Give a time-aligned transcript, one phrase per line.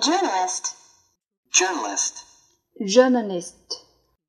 [0.00, 0.74] journalist,
[1.50, 2.24] journalist,
[2.80, 3.82] journalist,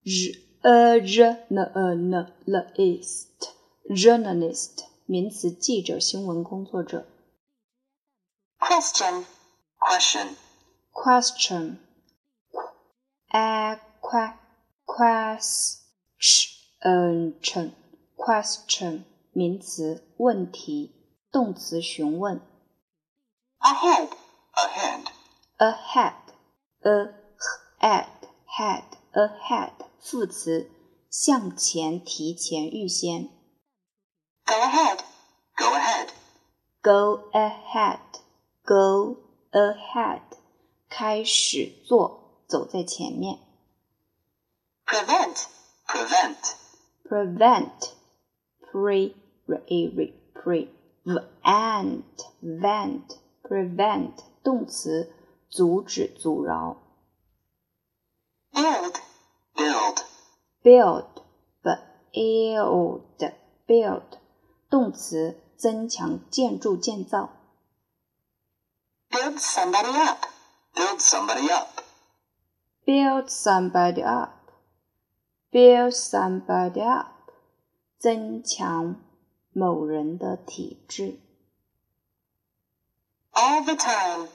[0.04, 2.26] j a j n a n l
[2.76, 3.54] ist,
[3.90, 7.08] journalist 名词，记者、新闻工作者。
[8.60, 9.26] question,
[9.80, 10.36] question,
[10.92, 11.78] question,
[13.30, 14.34] a que
[14.86, 15.82] question,
[18.16, 20.92] question 名词，问题，
[21.32, 22.42] 动词，询问。
[23.60, 24.10] ahead,
[24.54, 25.06] ahead,
[25.60, 26.14] ahead,
[26.82, 28.08] ahead,
[28.48, 30.70] head, ahead 副词，
[31.10, 33.30] 向前、提前、预先。
[34.46, 35.00] go ahead,
[35.56, 36.10] go ahead,
[36.82, 38.00] Go ahead,
[38.64, 39.18] go
[39.52, 40.22] ahead，
[40.90, 43.40] 开始做，走在前面。
[44.86, 45.46] prevent,
[45.88, 46.56] prevent,
[47.08, 47.94] Prevent,
[48.72, 49.14] pre,
[49.46, 50.70] re, pre,
[51.04, 52.04] prevent,
[52.42, 54.14] vent, prevent
[54.44, 55.12] 动词，
[55.51, 56.77] 阻止、阻挠。
[58.53, 58.95] build,
[59.55, 60.05] build,
[60.63, 61.23] Build,
[62.13, 63.33] build,
[63.67, 64.03] build
[64.69, 67.31] 动词，增强、建筑、建造。
[69.11, 70.27] build somebody up,
[70.75, 71.83] build somebody up,
[72.85, 74.51] Build somebody up,
[75.53, 77.33] build somebody up，
[77.99, 78.97] 增强
[79.53, 81.21] 某人的体质。
[83.33, 84.29] all the time,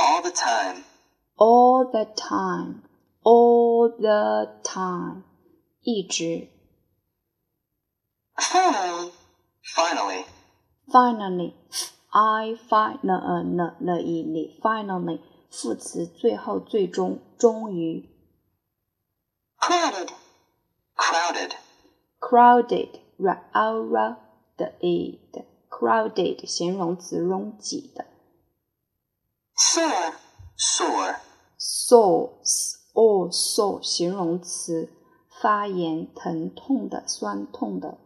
[0.00, 0.84] all the time,
[1.38, 2.82] All the time,
[3.22, 5.24] all the time，
[5.82, 6.48] 一直。
[8.36, 9.12] finally,
[9.62, 10.24] finally,
[10.88, 11.54] Finally,
[12.10, 18.08] I finally, finally，副词，最后、最终、终于。
[19.60, 20.10] crowded,
[20.96, 21.52] crowded,
[22.18, 24.16] Crowded, crowded,
[25.68, 28.06] crowded 形容词，拥挤的。
[29.54, 30.12] sore,
[30.56, 31.16] sore,
[31.58, 32.30] sore,
[32.94, 34.92] or sore 形容词，
[35.40, 37.98] 发炎、疼痛的、酸痛的。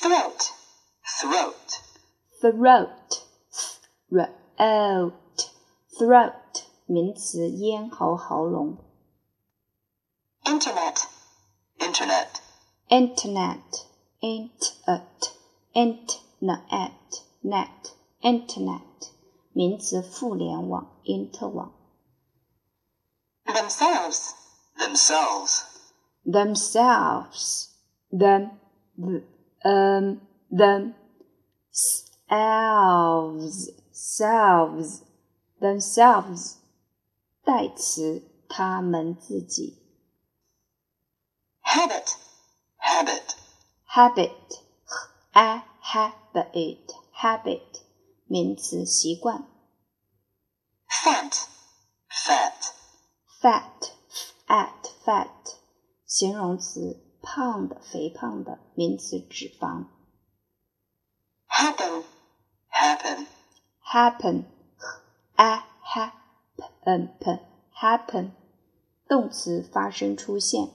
[0.00, 0.50] throat,
[1.04, 1.52] throat,
[2.40, 3.22] throat,
[4.08, 5.12] throat,
[5.98, 8.78] throat 名词，咽喉、喉咙。
[10.44, 11.06] internet,
[11.78, 12.28] internet,
[12.88, 13.84] internet,
[14.20, 15.30] internet,
[15.72, 16.92] internet,
[17.42, 18.80] net, internet
[19.52, 21.72] 名词，互联网、inter 网。
[23.46, 24.32] themselves,
[24.76, 25.62] themselves,
[26.24, 27.68] themselves,
[28.10, 28.50] them,
[28.96, 29.24] th-
[29.64, 30.94] um, them,
[32.28, 35.02] selves, selves,
[35.60, 36.56] themselves
[37.44, 39.82] 代词，他们自己。
[41.62, 42.16] habit,
[42.78, 43.36] habit,
[43.88, 44.60] habit,
[45.32, 47.79] a habit, habit
[48.30, 49.48] 名词，习惯。
[50.88, 51.32] fat,
[52.08, 52.72] fat,
[53.40, 53.90] fat,
[54.46, 55.54] fat, fat
[56.04, 59.86] 形容词，胖的、肥胖的，名词，脂肪。
[61.48, 62.04] happen,
[62.70, 63.26] happen,
[63.84, 64.44] happen,
[65.36, 67.40] a happen,
[67.72, 68.32] happen
[69.08, 70.70] 动词，发生、出现。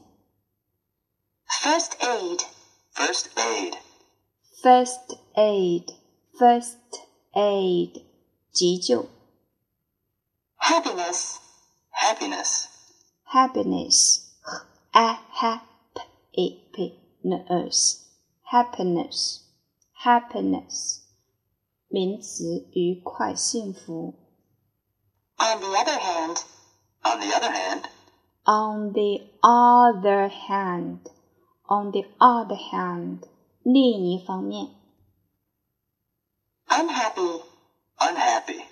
[1.62, 2.46] first aid,
[2.94, 3.78] first aid,
[4.64, 5.96] first aid,
[6.38, 6.78] first
[7.36, 8.04] aid
[8.52, 9.08] 急救。
[10.58, 11.38] happiness,
[11.92, 12.68] happiness,
[13.34, 14.22] happiness,
[14.92, 15.18] a
[16.34, 18.00] happiness,
[18.52, 19.40] happiness,
[20.04, 21.02] happiness
[21.88, 24.16] 名词，愉快、幸福。
[25.38, 26.38] on the other hand,
[27.02, 27.84] on the other hand,
[28.44, 31.00] On the other hand,
[31.68, 33.28] on the other hand，
[33.64, 34.68] 另一方面
[36.76, 37.44] unhappy,
[37.98, 38.66] unhappy,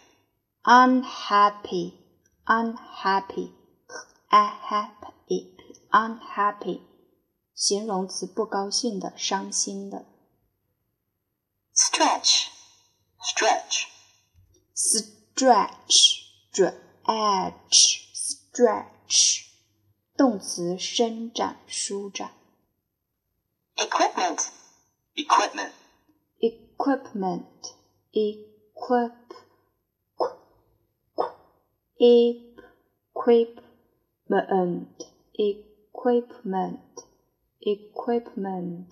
[0.64, 1.94] unhappy,
[2.48, 3.54] unhappy,
[4.30, 5.56] unhappy,
[5.92, 6.82] unhappy，
[7.54, 10.06] 形容词，不高兴的、伤心的。
[11.76, 12.48] stretch,
[13.22, 13.88] stretch,
[14.76, 19.46] stretch, stretch, stretch，
[20.18, 22.32] 动词，伸展、舒展。
[23.76, 24.48] equipment,
[25.16, 25.72] equipment,
[26.40, 27.74] equipment,
[28.14, 29.14] equip,
[31.98, 33.58] equipment,
[35.94, 36.80] equipment,
[37.60, 38.88] equipment，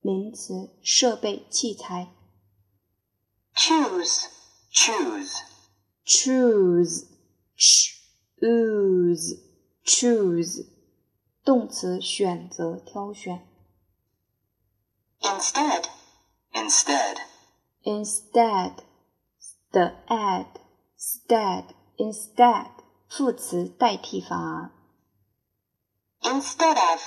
[0.00, 2.08] 名词，设备、器材。
[3.54, 4.28] choose,
[4.72, 5.42] choose,
[6.04, 7.06] choose,
[7.56, 9.38] choose,
[9.84, 10.66] choose，
[11.44, 13.46] 动词，选择、挑选。
[15.20, 15.84] instead,
[16.52, 17.16] instead,
[17.86, 18.82] instead,
[19.72, 20.46] the ad,
[20.98, 21.64] ，instead
[21.98, 22.70] instead
[23.08, 24.70] 副词代替反而
[26.22, 27.00] instead of,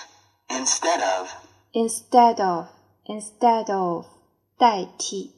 [0.48, 1.30] Instead of.
[1.74, 2.68] instead of
[3.06, 4.06] instead of
[4.57, 5.33] 代替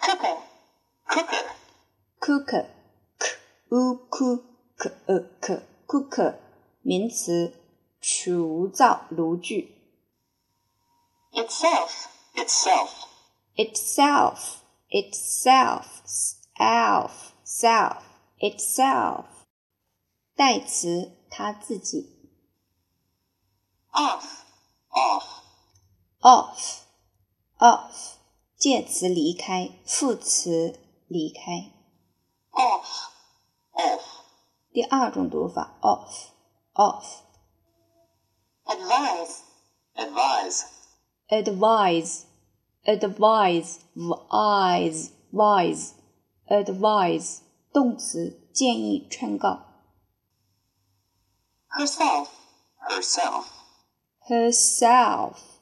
[0.00, 0.38] cooker,
[1.08, 1.44] Cooker.
[2.20, 2.66] cook
[3.18, 3.28] k
[3.70, 4.42] u k
[4.76, 6.34] k e k cook
[6.82, 7.52] 名词
[8.00, 9.74] 厨灶炉具
[11.32, 12.90] itself, Itself.
[13.56, 15.86] itself itself
[16.56, 18.02] self self
[18.40, 19.24] itself
[20.34, 22.30] 代词它自己
[23.92, 24.24] off,
[24.90, 25.24] Off.
[26.20, 26.82] off
[27.58, 28.14] off
[28.56, 31.72] 介词离开，副词离开。
[32.52, 32.86] off,
[33.72, 34.02] Off.
[34.72, 36.30] 第二种读法 off
[36.74, 37.04] off
[38.64, 39.38] advise,
[39.94, 40.64] Advise.
[41.32, 42.24] advise
[42.84, 45.92] advise wise wise
[46.48, 47.40] advise
[47.72, 49.68] 动词建议劝告。
[51.76, 52.28] herself,
[52.88, 53.46] Herself.
[54.28, 55.60] herself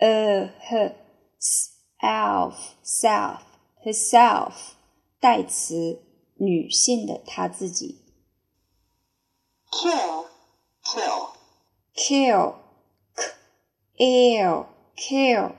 [0.00, 0.94] uh her
[1.40, 3.42] self self
[3.84, 4.76] herself
[5.20, 6.02] 代词
[6.38, 8.02] 女性的她自己。
[9.70, 10.26] kill,
[10.84, 11.32] Kill.
[11.94, 12.54] kill
[14.00, 14.66] kill
[14.96, 15.54] kill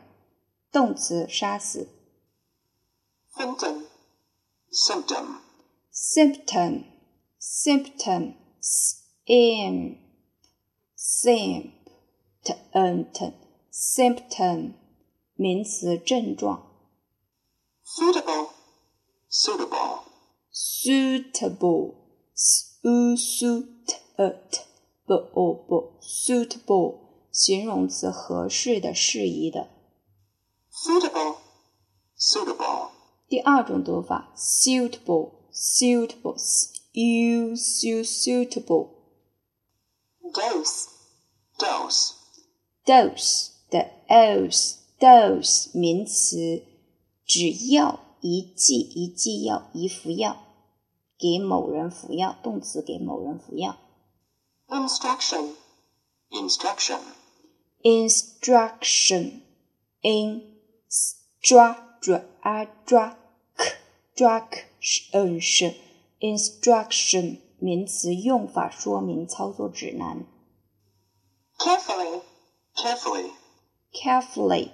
[0.72, 1.88] 动词杀死。
[3.36, 3.86] symptom,
[4.72, 5.42] Symptom.
[5.92, 6.84] symptom
[7.40, 9.98] symptom sim
[10.96, 11.72] symptom
[13.72, 14.74] symptom
[15.36, 16.64] 名词症状。
[17.84, 18.50] suitable,
[19.30, 20.04] Suitable.
[20.52, 21.96] suitable
[22.34, 23.98] su suitable
[26.02, 27.01] suitable
[27.33, 29.69] 形容词合适的、适宜的。
[30.71, 31.37] suitable,
[32.17, 32.91] Suitable.
[33.29, 36.37] 第二种读法 suitable suitable
[36.93, 38.91] u su suitable
[40.33, 40.87] dose,
[41.59, 42.13] Dose.
[42.85, 46.63] dose 的 dose dose 名词，
[47.25, 50.37] 只药一剂一剂药一服药，
[51.19, 53.79] 给某人服药，动词给某人服药。
[54.69, 55.55] instruction,
[57.84, 59.42] Instruction.
[59.42, 59.42] instruction
[60.02, 60.58] in
[61.42, 63.18] 抓抓啊抓
[63.56, 63.76] k
[64.16, 65.76] 抓 k 是嗯是
[66.20, 70.26] instruction 名词用法说明操作指南。
[71.58, 72.22] carefully,
[72.76, 73.32] Carefully.
[73.92, 74.70] carefully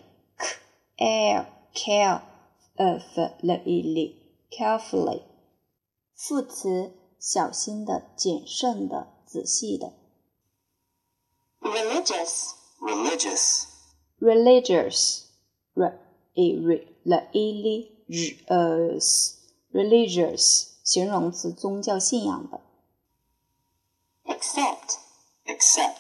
[0.98, 2.22] k l care
[2.76, 5.22] of l e l carefully
[6.16, 9.94] 副词小心的、谨慎的、仔细的。
[11.62, 13.66] religious, Religious.
[14.20, 15.26] religious
[15.74, 16.00] r
[16.34, 19.36] e r l e l religious
[19.72, 22.62] religious 形容词宗教信仰的。
[24.26, 24.98] accept,
[25.46, 25.98] Accept.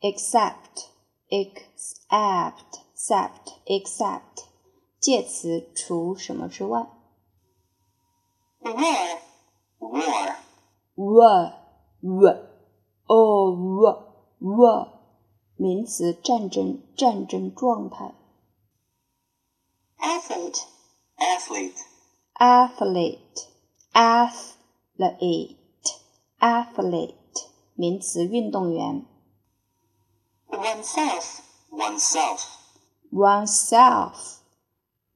[0.00, 0.88] accept
[1.30, 4.44] accept accept accept
[5.00, 6.86] 介词除什么之外。
[8.60, 9.18] war,
[9.80, 10.36] War.
[10.96, 11.52] war
[12.02, 12.52] war
[13.08, 13.98] o war
[14.40, 14.95] war
[15.56, 18.14] 名词战争战争状态。
[19.98, 20.66] athlete,
[21.16, 21.78] Athlete.
[22.34, 23.46] athlete
[23.92, 25.56] athlete
[26.40, 29.06] athlete 名词运动员。
[30.48, 31.40] oneself,
[31.70, 32.40] Oneself.
[33.12, 34.40] oneself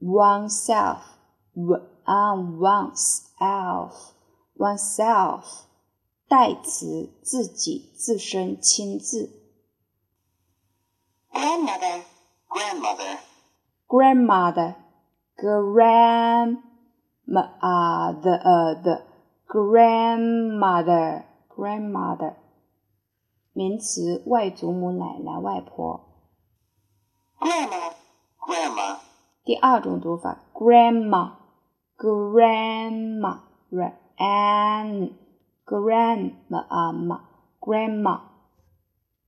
[0.00, 1.03] oneself
[2.07, 3.93] on oneself
[4.57, 5.45] oneself
[6.29, 9.40] 代词自己自身亲自。
[11.32, 12.04] Grandmother,
[12.50, 13.18] Grandmother.
[13.88, 14.76] grandmother
[15.38, 16.58] grandmother
[19.48, 22.34] grandmother grandmother
[23.54, 26.08] 名词外祖母奶奶外婆。
[27.40, 27.92] grandma,
[28.40, 28.98] Grandma.
[29.44, 31.32] 第二种读法，grandma
[31.98, 35.12] grandma grand,
[35.66, 37.20] grandma
[37.60, 38.31] grandma